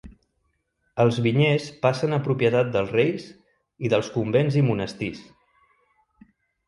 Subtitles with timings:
[1.03, 3.27] Els vinyers passen a propietat dels reis
[3.89, 5.25] i dels convents i monestirs.